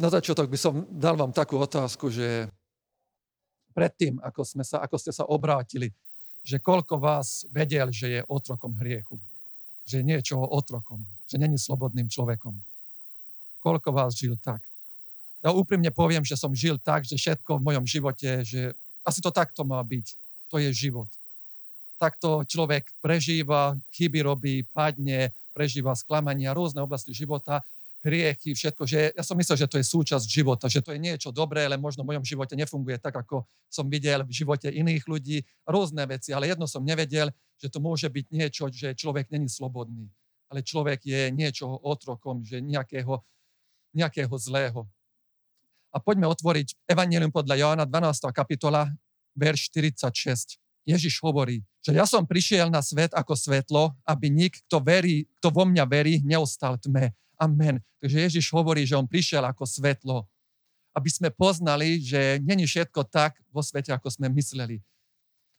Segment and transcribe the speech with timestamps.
[0.00, 2.48] na začiatok by som dal vám takú otázku, že
[3.76, 5.92] predtým, ako, sme sa, ako ste sa obrátili,
[6.40, 9.20] že koľko vás vedel, že je otrokom hriechu,
[9.84, 12.56] že je niečoho otrokom, že není slobodným človekom.
[13.60, 14.64] Koľko vás žil tak?
[15.44, 18.72] Ja úprimne poviem, že som žil tak, že všetko v mojom živote, že
[19.04, 20.16] asi to takto má byť.
[20.48, 21.08] To je život.
[22.00, 27.60] Takto človek prežíva, chyby robí, padne, prežíva sklamania, rôzne oblasti života
[28.00, 31.28] hriechy, všetko, že ja som myslel, že to je súčasť života, že to je niečo
[31.28, 35.44] dobré, ale možno v mojom živote nefunguje tak, ako som videl v živote iných ľudí,
[35.68, 37.28] rôzne veci, ale jedno som nevedel,
[37.60, 40.08] že to môže byť niečo, že človek není slobodný,
[40.48, 43.20] ale človek je niečoho otrokom, že nejakého,
[43.92, 44.88] nejakého zlého.
[45.92, 48.32] A poďme otvoriť Evangelium podľa Joana 12.
[48.32, 48.88] kapitola,
[49.36, 50.56] verš 46.
[50.88, 55.52] Ježiš hovorí, že ja som prišiel na svet ako svetlo, aby nik, kto, verí, kto
[55.52, 57.12] vo mňa verí, neostal tme.
[57.40, 57.80] Amen.
[58.04, 60.28] Takže Ježiš hovorí, že on prišiel ako svetlo,
[60.92, 64.84] aby sme poznali, že není všetko tak vo svete, ako sme mysleli.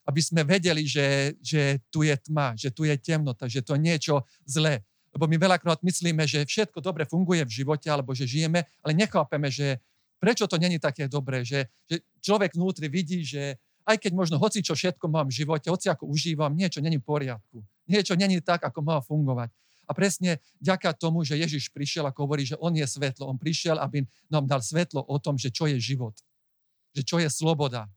[0.06, 4.22] Aby sme vedeli, že, že tu je tma, že tu je temnota, že to niečo
[4.46, 4.86] zlé.
[5.10, 9.50] Lebo my veľakrát myslíme, že všetko dobre funguje v živote, alebo že žijeme, ale nechápeme,
[9.50, 9.82] že
[10.22, 14.62] prečo to není také dobré, že, že človek vnútri vidí, že aj keď možno hoci
[14.62, 17.66] čo všetko mám v živote, hoci ako užívam, niečo není v poriadku.
[17.90, 19.50] Niečo není tak, ako má fungovať.
[19.86, 23.26] A presne ďaká tomu, že Ježiš prišiel, ako hovorí, že on je svetlo.
[23.26, 26.14] On prišiel, aby nám dal svetlo o tom, že čo je život.
[26.94, 27.90] Že čo je sloboda.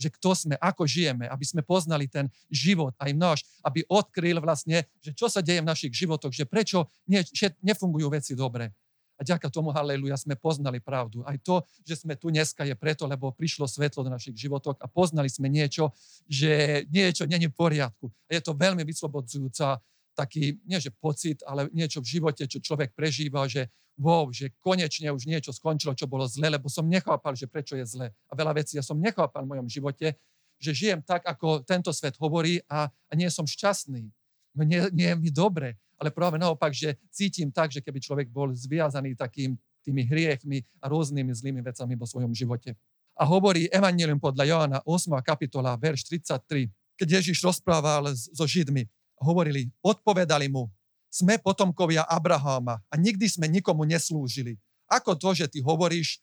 [0.00, 4.88] Že kto sme, ako žijeme, aby sme poznali ten život aj náš, aby odkryl vlastne,
[5.04, 8.72] že čo sa deje v našich životoch, že prečo že nefungujú veci dobre.
[9.20, 11.20] A ďaká tomu, haleluja, sme poznali pravdu.
[11.28, 14.88] Aj to, že sme tu dneska je preto, lebo prišlo svetlo do našich životov a
[14.88, 15.92] poznali sme niečo,
[16.24, 18.08] že niečo není v poriadku.
[18.08, 19.76] A je to veľmi vyslobodzujúca
[20.14, 25.12] taký, nie že pocit, ale niečo v živote, čo človek prežíva, že wow, že konečne
[25.12, 28.08] už niečo skončilo, čo bolo zle, lebo som nechápal, že prečo je zle.
[28.28, 30.16] A veľa vecí ja som nechápal v mojom živote,
[30.60, 34.08] že žijem tak, ako tento svet hovorí a, a nie som šťastný.
[34.56, 38.26] No nie, nie je mi dobre, ale práve naopak, že cítim tak, že keby človek
[38.32, 42.76] bol zviazaný takým tými hriechmi a rôznymi zlými vecami vo svojom živote.
[43.16, 45.12] A hovorí Evangelium podľa Joana 8.
[45.20, 48.84] kapitola, verš 33, keď Ježiš rozprával so Židmi
[49.20, 50.66] hovorili, odpovedali mu,
[51.12, 54.56] sme potomkovia Abraháma a nikdy sme nikomu neslúžili.
[54.90, 56.18] Ako to, že ty hovoríš,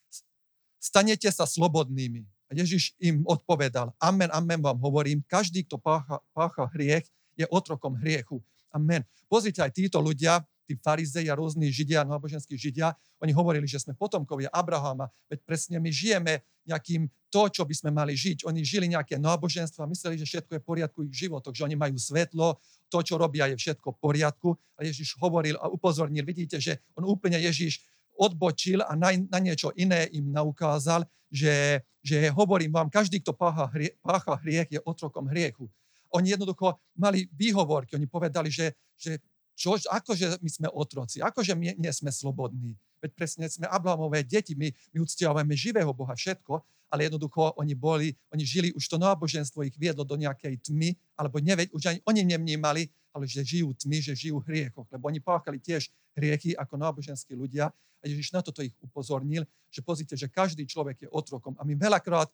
[0.80, 2.24] stanete sa slobodnými.
[2.47, 7.03] A Ježiš im odpovedal, amen, amen vám hovorím, každý, kto pácha, pácha hriech,
[7.36, 8.40] je otrokom hriechu.
[8.72, 9.03] Amen.
[9.28, 12.92] Pozrite, aj títo ľudia tí farizei a rôzni židia, náboženskí židia,
[13.24, 17.90] oni hovorili, že sme potomkovia Abrahama, veď presne my žijeme nejakým to, čo by sme
[17.96, 18.44] mali žiť.
[18.44, 21.80] Oni žili nejaké náboženstvo a mysleli, že všetko je v poriadku ich životoch, že oni
[21.80, 22.60] majú svetlo,
[22.92, 24.50] to, čo robia, je všetko v poriadku.
[24.76, 27.84] A Ježiš hovoril a upozornil, vidíte, že on úplne Ježiš
[28.18, 33.70] odbočil a na, na niečo iné im naukázal, že, že hovorím vám, každý, kto pácha,
[33.72, 35.70] hrie, pácha hriech, je otrokom hriechu.
[36.16, 39.20] Oni jednoducho mali výhovorky, oni povedali, že, že
[39.57, 42.78] čo, akože my sme otroci, akože my nie sme slobodní.
[43.01, 46.62] Veď presne sme Abrahamové deti, my, my uctievame živého Boha všetko,
[46.94, 51.41] ale jednoducho oni boli, oni žili, už to náboženstvo ich viedlo do nejakej tmy, alebo
[51.41, 55.57] neveď, už ani oni nevnímali, ale že žijú tmy, že žijú hriechoch, lebo oni páchali
[55.57, 59.44] tiež hriechy ako náboženskí ľudia a Ježiš na toto ich upozornil,
[59.74, 62.29] že pozrite, že každý človek je otrokom a my veľakrát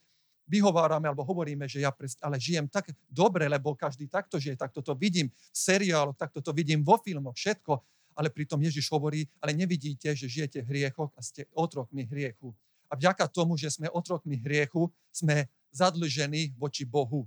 [0.47, 4.83] vyhovárame alebo hovoríme, že ja pres, ale žijem tak dobre, lebo každý takto žije, takto
[4.83, 7.79] to vidím v seriáloch, takto to vidím vo filmoch, všetko,
[8.13, 12.53] ale pritom Ježiš hovorí, ale nevidíte, že žijete v hriechoch a ste otrokmi hriechu.
[12.91, 17.25] A vďaka tomu, že sme otrokmi hriechu, sme zadlžení voči Bohu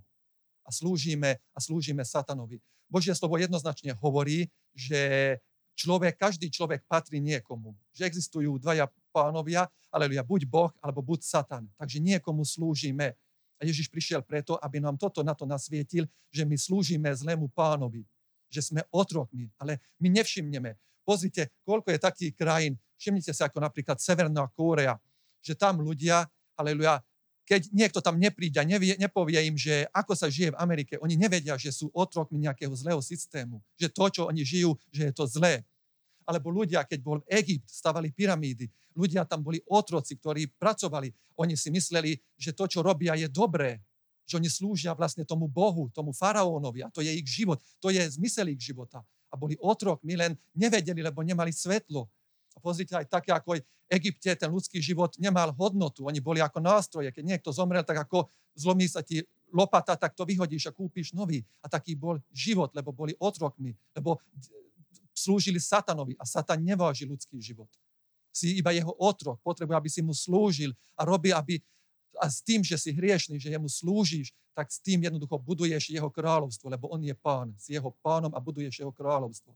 [0.62, 2.62] a slúžime a slúžime satanovi.
[2.86, 5.34] Božie slovo jednoznačne hovorí, že
[5.74, 7.74] človek, každý človek patrí niekomu.
[7.92, 11.64] Že existujú dvaja pánovia, aleluja, buď Boh, alebo buď Satan.
[11.80, 13.16] Takže niekomu slúžime.
[13.56, 18.04] A Ježiš prišiel preto, aby nám toto na to nasvietil, že my slúžime zlému pánovi,
[18.52, 20.76] že sme otrokmi, ale my nevšimneme.
[21.08, 25.00] Pozrite, koľko je takých krajín, všimnite sa ako napríklad Severná Kórea,
[25.40, 27.00] že tam ľudia, aleluja,
[27.46, 31.14] keď niekto tam nepríde a nevie, nepovie im, že ako sa žije v Amerike, oni
[31.14, 35.24] nevedia, že sú otrokmi nejakého zlého systému, že to, čo oni žijú, že je to
[35.30, 35.62] zlé.
[36.26, 38.66] Alebo ľudia, keď bol Egypt, stavali pyramídy,
[38.98, 41.14] ľudia tam boli otroci, ktorí pracovali.
[41.38, 43.78] Oni si mysleli, že to, čo robia, je dobré.
[44.26, 48.02] Že oni slúžia vlastne tomu Bohu, tomu faraónovi a to je ich život, to je
[48.18, 49.06] zmysel ich života.
[49.30, 52.10] A boli otrokmi, len nevedeli, lebo nemali svetlo.
[52.54, 56.10] A pozrite, aj také ako v Egypte ten ľudský život nemal hodnotu.
[56.10, 57.14] Oni boli ako nástroje.
[57.14, 58.26] Keď niekto zomrel, tak ako
[58.58, 59.22] zlomí sa ti
[59.54, 61.46] lopata, tak to vyhodíš a kúpiš nový.
[61.62, 64.18] A taký bol život, lebo boli otrokmi, lebo
[65.26, 67.68] slúžili satanovi a satan neváži ľudský život.
[68.30, 71.58] Si iba jeho otrok, potrebuje, aby si mu slúžil a robí, aby
[72.16, 76.08] a s tým, že si hriešný, že jemu slúžiš, tak s tým jednoducho buduješ jeho
[76.08, 77.52] kráľovstvo, lebo on je pán.
[77.60, 79.52] S jeho pánom a buduješ jeho kráľovstvo.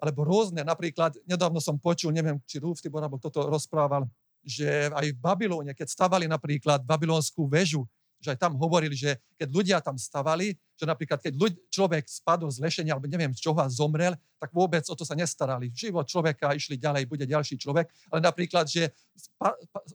[0.00, 4.08] Alebo rôzne, napríklad, nedávno som počul, neviem, či Rúf Tibor alebo toto rozprával,
[4.40, 7.84] že aj v Babylóne, keď stavali napríklad babylonskú väžu,
[8.20, 12.52] že aj tam hovorili, že keď ľudia tam stavali, že napríklad keď ľud, človek spadol
[12.52, 15.72] z lešenia, alebo neviem z čoho a zomrel, tak vôbec o to sa nestarali.
[15.72, 18.92] Život človeka išli ďalej, bude ďalší človek, ale napríklad, že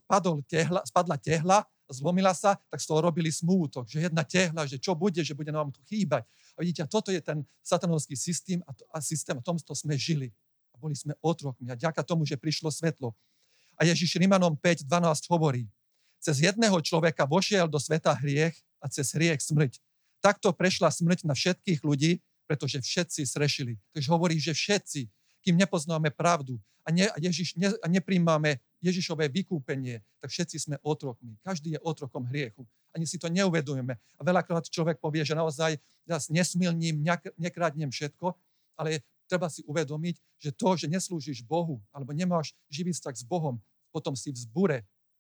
[0.06, 4.81] spadol tehla, spadla tehla, zlomila sa, tak z toho robili smútok, že jedna tehla, že
[4.81, 6.25] čo bude, že bude nám tu chýbať.
[6.57, 10.33] A vidíte, toto je ten satanovský systém a, to, a systém, a tomto sme žili.
[10.74, 11.69] A boli sme otrokmi.
[11.69, 13.13] A ďaká tomu, že prišlo svetlo.
[13.75, 14.88] A Ježiš Rimanom 5.12
[15.30, 15.68] hovorí,
[16.25, 19.77] cez jedného človeka vošiel do sveta hriech a cez hriech smrť.
[20.25, 22.18] Takto prešla smrť na všetkých ľudí,
[22.50, 23.77] pretože všetci srešili.
[23.94, 25.06] Takže hovorí, že všetci,
[25.45, 30.75] kým nepoznáme pravdu a, ne, a, Ježiš, ne, a nepríjmame Ježišové vykúpenie, tak všetci sme
[30.81, 31.38] otrokmi.
[31.45, 32.66] Každý je otrokom hriechu.
[32.89, 33.94] Ani si to neuvedujeme.
[33.94, 35.77] A veľakrát človek povie, že naozaj
[36.10, 37.06] ja nesmilním,
[37.38, 38.33] nekradnem všetko,
[38.77, 43.57] ale treba si uvedomiť, že to, že neslúžiš Bohu alebo nemáš živý vzťah s Bohom,
[43.89, 44.38] potom si v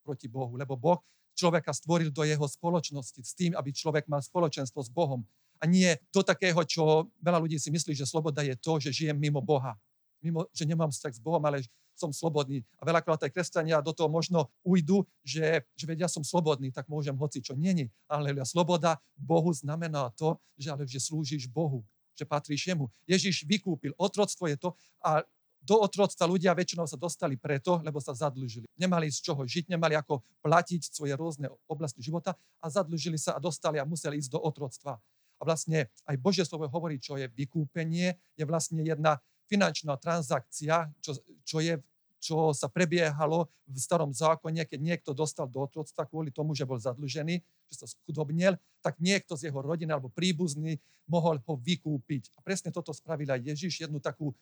[0.05, 1.01] proti Bohu, lebo Boh
[1.33, 5.25] človeka stvoril do jeho spoločnosti s tým, aby človek mal spoločenstvo s Bohom.
[5.59, 9.17] A nie do takého, čo veľa ľudí si myslí, že sloboda je to, že žijem
[9.17, 9.73] mimo Boha.
[10.21, 11.65] Mimo, že nemám vzťah s Bohom, ale
[11.95, 12.61] som slobodný.
[12.77, 17.15] A veľakrát aj kresťania do toho možno ujdu, že, že vedia, som slobodný, tak môžem
[17.15, 17.87] hoci čo není.
[18.11, 22.91] Ale sloboda Bohu znamená to, že ale že slúžiš Bohu, že patríš jemu.
[23.07, 23.95] Ježiš vykúpil.
[23.95, 24.69] Otroctvo je to
[24.99, 25.23] a
[25.65, 28.69] do otroctva ľudia väčšinou sa dostali preto, lebo sa zadlžili.
[28.77, 33.41] Nemali z čoho žiť, nemali ako platiť svoje rôzne oblasti života a zadlžili sa a
[33.41, 35.01] dostali a museli ísť do otroctva.
[35.35, 39.17] A vlastne aj Božie slovo hovorí, čo je vykúpenie, je vlastne jedna
[39.49, 41.81] finančná transakcia, čo, čo, je,
[42.21, 46.77] čo sa prebiehalo v starom zákone, keď niekto dostal do otroctva kvôli tomu, že bol
[46.77, 50.77] zadlžený, že sa schudobnil, tak niekto z jeho rodiny alebo príbuzný
[51.09, 52.37] mohol ho vykúpiť.
[52.37, 54.33] A presne toto spravil aj Ježiš, jednu takú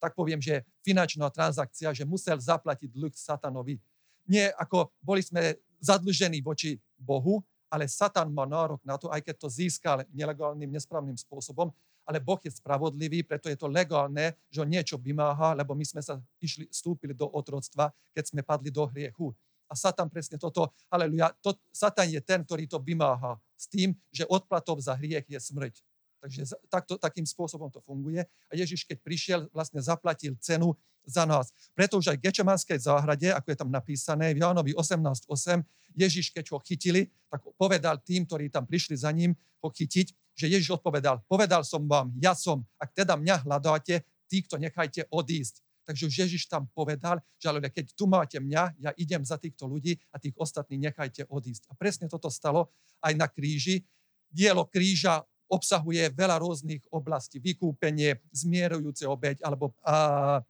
[0.00, 3.76] tak poviem, že finančná transakcia, že musel zaplatiť dlh satanovi.
[4.24, 9.36] Nie ako boli sme zadlžení voči Bohu, ale Satan má nárok na to, aj keď
[9.46, 11.70] to získal nelegálnym, nesprávnym spôsobom,
[12.02, 16.18] ale Boh je spravodlivý, preto je to legálne, že niečo vymáha, lebo my sme sa
[16.42, 19.30] išli, vstúpili do otroctva, keď sme padli do hriechu.
[19.70, 24.26] A Satan presne toto, aleluja, to, Satan je ten, ktorý to vymáha s tým, že
[24.26, 25.78] odplatou za hriech je smrť.
[26.20, 28.20] Takže takto, takým spôsobom to funguje.
[28.20, 30.76] A Ježiš, keď prišiel, vlastne zaplatil cenu
[31.08, 31.48] za nás.
[31.72, 35.64] Preto už aj v Gečemanskej záhrade, ako je tam napísané v Jánovi 18.8,
[35.96, 39.34] Ježiš, keď ho chytili, tak povedal tým, ktorí tam prišli za ním
[39.64, 44.56] ho chytiť, že Ježiš odpovedal, povedal som vám, ja som, ak teda mňa hľadáte, týchto
[44.56, 45.64] nechajte odísť.
[45.90, 49.66] Takže už Ježiš tam povedal, že ale keď tu máte mňa, ja idem za týchto
[49.66, 51.66] ľudí a tých ostatných nechajte odísť.
[51.66, 52.70] A presne toto stalo
[53.02, 53.82] aj na kríži.
[54.30, 57.42] Dielo kríža obsahuje veľa rôznych oblastí.
[57.42, 60.40] Vykúpenie, zmierujúce obeď alebo a,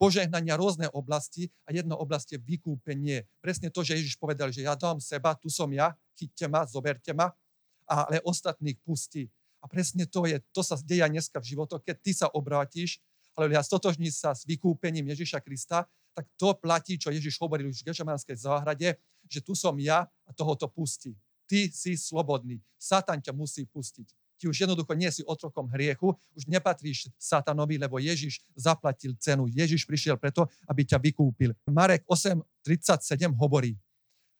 [0.00, 3.28] požehnania rôzne oblasti a jedna oblasť je vykúpenie.
[3.44, 7.12] Presne to, že Ježiš povedal, že ja dám seba, tu som ja, chyťte ma, zoberte
[7.12, 7.28] ma,
[7.84, 9.28] ale ostatných pustí.
[9.60, 12.96] A presne to je, to sa deje dneska v životoch, keď ty sa obrátiš,
[13.36, 15.84] ale ja stotožní sa s vykúpením Ježiša Krista,
[16.16, 18.96] tak to platí, čo Ježiš hovoril už v Gešemanskej záhrade,
[19.28, 21.12] že tu som ja a tohoto pustí.
[21.44, 22.56] Ty si slobodný.
[22.80, 28.00] Satan ťa musí pustiť ti už jednoducho nie si otrokom hriechu, už nepatríš satanovi, lebo
[28.00, 29.44] Ježiš zaplatil cenu.
[29.52, 31.52] Ježiš prišiel preto, aby ťa vykúpil.
[31.68, 33.76] Marek 8.37 hovorí,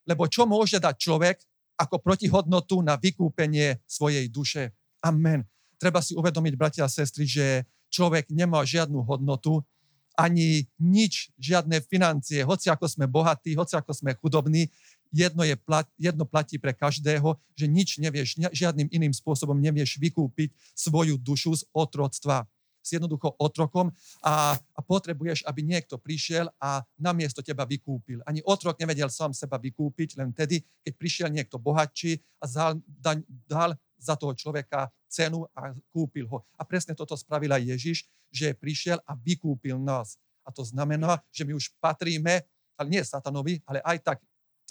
[0.09, 1.37] lebo čo môže dať človek
[1.77, 4.73] ako protihodnotu na vykúpenie svojej duše?
[5.05, 5.45] Amen.
[5.77, 9.61] Treba si uvedomiť, bratia a sestry, že človek nemá žiadnu hodnotu,
[10.17, 14.67] ani nič, žiadne financie, hoci ako sme bohatí, hoci ako sme chudobní,
[15.11, 15.55] jedno, je,
[15.99, 21.63] jedno platí pre každého, že nič nevieš, žiadnym iným spôsobom nevieš vykúpiť svoju dušu z
[21.75, 22.47] otroctva.
[22.81, 23.93] Si jednoducho otrokom
[24.25, 28.25] a, a potrebuješ, aby niekto prišiel a namiesto teba vykúpil.
[28.25, 33.13] Ani otrok nevedel sám seba vykúpiť, len tedy, keď prišiel niekto bohatší a zal, da,
[33.45, 36.41] dal za toho človeka cenu a kúpil ho.
[36.57, 40.17] A presne toto spravil aj Ježiš, že prišiel a vykúpil nás.
[40.41, 42.41] A to znamená, že my už patríme,
[42.73, 44.17] ale nie satanovi, ale aj tak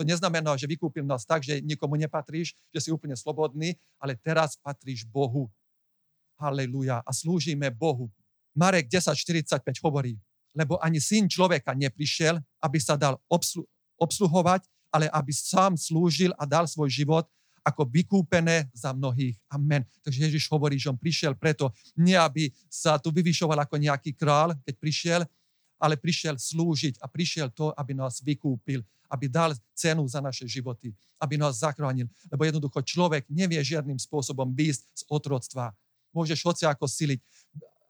[0.01, 4.57] to neznamená, že vykúpil nás tak, že nikomu nepatríš, že si úplne slobodný, ale teraz
[4.57, 5.53] patríš Bohu.
[6.41, 7.05] Halleluja.
[7.05, 8.09] A slúžime Bohu.
[8.57, 10.17] Marek 10.45 hovorí,
[10.57, 13.69] lebo ani syn človeka neprišiel, aby sa dal obslu-
[14.01, 17.29] obsluhovať, ale aby sám slúžil a dal svoj život
[17.61, 19.37] ako vykúpené za mnohých.
[19.53, 19.85] Amen.
[20.01, 24.57] Takže Ježiš hovorí, že on prišiel preto, nie aby sa tu vyvyšoval ako nejaký král,
[24.65, 25.21] keď prišiel,
[25.81, 30.93] ale prišiel slúžiť a prišiel to, aby nás vykúpil, aby dal cenu za naše životy,
[31.19, 32.07] aby nás zachránil.
[32.29, 35.73] Lebo jednoducho človek nevie žiadnym spôsobom výjsť z otroctva.
[36.13, 37.19] Môžeš hoci ako siliť.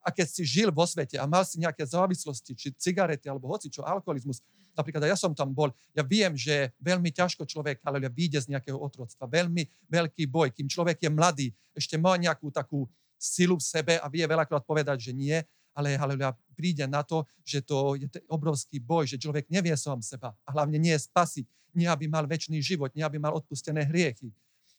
[0.00, 3.68] A keď si žil vo svete a mal si nejaké závislosti, či cigarety, alebo hoci
[3.68, 4.40] čo, alkoholizmus,
[4.72, 8.80] napríklad ja som tam bol, ja viem, že veľmi ťažko človek ale vyjde z nejakého
[8.80, 9.28] otroctva.
[9.28, 12.88] Veľmi veľký boj, kým človek je mladý, ešte má nejakú takú
[13.20, 15.36] silu v sebe a vie veľakrát povedať, že nie,
[15.80, 20.36] ale haleluja, príde na to, že to je obrovský boj, že človek nevie sám seba
[20.44, 24.28] a hlavne nie je spasiť, nie aby mal väčší život, nie aby mal odpustené hriechy.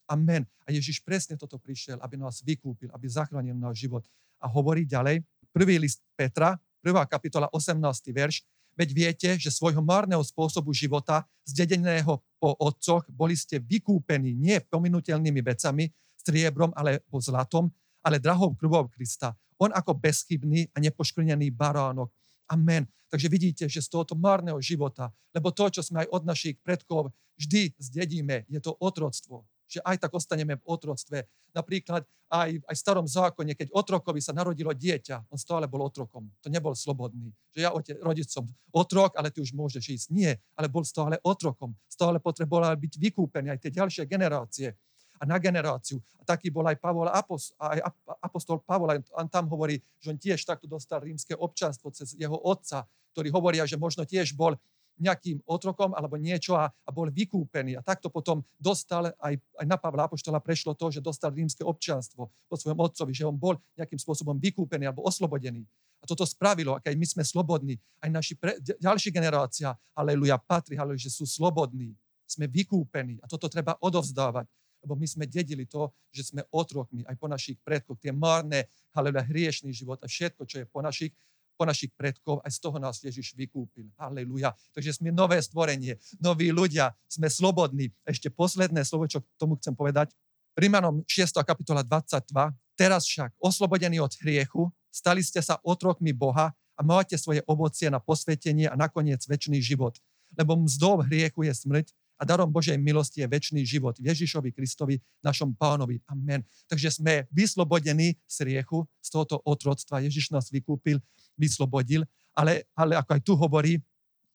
[0.05, 0.45] Amen.
[0.67, 4.05] A Ježiš presne toto prišiel, aby nás vykúpil, aby zachránil náš život.
[4.37, 5.23] A hovorí ďalej,
[5.55, 7.79] prvý list Petra, prvá kapitola, 18.
[8.11, 8.43] verš,
[8.75, 15.39] veď viete, že svojho márneho spôsobu života, zdedeného po otcoch, boli ste vykúpení nie pominutelnými
[15.39, 15.87] vecami,
[16.19, 19.33] striebrom, ale po zlatom, ale drahou krvou Krista.
[19.61, 22.09] On ako bezchybný a nepoškvrnený baránok.
[22.49, 22.89] Amen.
[23.11, 27.11] Takže vidíte, že z tohoto marného života, lebo to, čo sme aj od našich predkov
[27.37, 29.45] vždy zdedíme, je to otroctvo.
[29.71, 31.27] Že aj tak ostaneme v otroctve.
[31.55, 36.31] Napríklad aj, aj v starom zákone, keď otrokovi sa narodilo dieťa, on stále bol otrokom.
[36.43, 37.31] To nebol slobodný.
[37.51, 40.07] Že ja ote, rodič som otrok, ale ty už môžeš ísť.
[40.11, 41.75] Nie, ale bol stále otrokom.
[41.87, 44.75] Stále potreboval byť vykúpený aj tie ďalšie generácie
[45.21, 46.01] a na generáciu.
[46.17, 47.79] A taký bol aj Pavol, aj
[48.25, 52.89] apostol Pavol, on tam hovorí, že on tiež takto dostal rímske občanstvo cez jeho otca,
[53.13, 54.57] ktorý hovoria, že možno tiež bol
[55.01, 57.77] nejakým otrokom alebo niečo a, a bol vykúpený.
[57.77, 62.29] A takto potom dostal, aj, aj na Pavla Apoštola prešlo to, že dostal rímske občanstvo
[62.29, 65.65] po svojom otcovi, že on bol nejakým spôsobom vykúpený alebo oslobodený.
[66.01, 71.09] A toto spravilo, aj my sme slobodní, aj naši pre, ďalší generácia, aleluja, patrí, aleluja,
[71.09, 71.93] že sú slobodní.
[72.25, 74.49] Sme vykúpení a toto treba odovzdávať
[74.81, 78.01] lebo my sme dedili to, že sme otrokmi aj po našich predkoch.
[78.01, 81.13] Tie marné, haleluja, hriešný život a všetko, čo je po našich,
[81.55, 83.93] po našich predkov, aj z toho nás Ježiš vykúpil.
[84.01, 84.57] Haleluja.
[84.73, 87.93] Takže sme nové stvorenie, noví ľudia, sme slobodní.
[88.01, 90.09] Ešte posledné slovo, čo k tomu chcem povedať.
[90.57, 91.37] Rímanom 6.
[91.45, 92.51] kapitola 22.
[92.75, 98.01] Teraz však, oslobodení od hriechu, stali ste sa otrokmi Boha a máte svoje ovocie na
[98.01, 100.01] posvetenie a nakoniec väčší život.
[100.33, 105.57] Lebo mzdou hriechu je smrť, a darom Božej milosti je väčší život Ježišovi Kristovi, našom
[105.57, 105.97] pánovi.
[106.05, 106.45] Amen.
[106.69, 110.05] Takže sme vyslobodení z riechu, z tohoto otroctva.
[110.05, 111.01] Ježiš nás vykúpil,
[111.33, 112.05] vyslobodil,
[112.37, 113.73] ale, ale ako aj tu hovorí,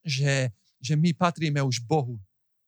[0.03, 0.51] že,
[0.83, 2.19] že my patríme už Bohu.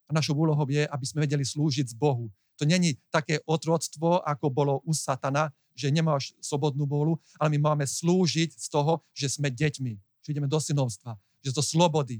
[0.06, 2.30] A našou úlohou je, aby sme vedeli slúžiť z Bohu.
[2.54, 7.84] To není také otroctvo, ako bolo u satana, že nemáš slobodnú vôľu, ale my máme
[7.86, 12.18] slúžiť z toho, že sme deťmi, že ideme do synovstva, že to slobody,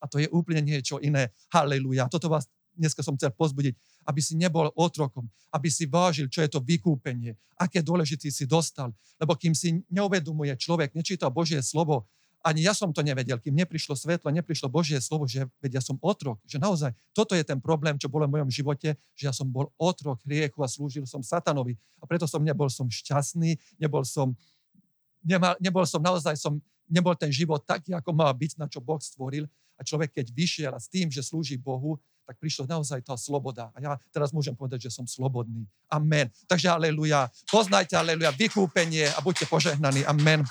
[0.00, 1.32] a to je úplne niečo iné.
[1.52, 2.08] Halleluja.
[2.12, 3.74] Toto vás dneska som chcel pozbudiť,
[4.04, 8.92] aby si nebol otrokom, aby si vážil, čo je to vykúpenie, aké dôležitý si dostal.
[9.16, 12.04] Lebo kým si neuvedomuje človek, nečíta Božie slovo,
[12.46, 15.98] ani ja som to nevedel, kým neprišlo svetlo, neprišlo Božie slovo, že veď ja som
[15.98, 19.50] otrok, že naozaj toto je ten problém, čo bolo v mojom živote, že ja som
[19.50, 21.74] bol otrok hriechu a slúžil som satanovi.
[21.98, 24.38] A preto som nebol som šťastný, nebol som,
[25.26, 28.98] nemal, nebol som naozaj som, nebol ten život taký, ako má byť, na čo Boh
[28.98, 29.46] stvoril.
[29.76, 33.70] A človek, keď vyšiel a s tým, že slúži Bohu, tak prišla naozaj tá sloboda.
[33.70, 35.62] A ja teraz môžem povedať, že som slobodný.
[35.86, 36.26] Amen.
[36.50, 37.30] Takže aleluja.
[37.46, 40.02] Poznajte, aleluja, vykúpenie a buďte požehnaní.
[40.02, 40.42] Amen.